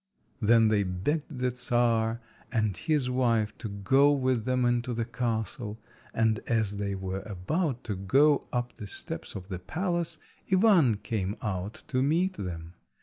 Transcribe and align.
Then 0.41 0.69
they 0.69 0.81
begged 0.81 1.37
the 1.37 1.55
Czar 1.55 2.21
and 2.51 2.75
his 2.75 3.07
wife 3.11 3.55
to 3.59 3.69
go 3.69 4.11
with 4.11 4.45
them 4.45 4.65
into 4.65 4.95
the 4.95 5.05
castle, 5.05 5.79
and 6.11 6.39
as 6.47 6.77
they 6.77 6.95
were 6.95 7.19
about 7.21 7.83
to 7.83 7.95
go 7.95 8.47
up 8.51 8.77
the 8.77 8.87
steps 8.87 9.35
of 9.35 9.49
the 9.49 9.59
palace, 9.59 10.17
Ivan 10.51 10.95
came 10.97 11.37
out 11.43 11.83
to 11.89 12.01
meet 12.01 12.33
them. 12.33 12.73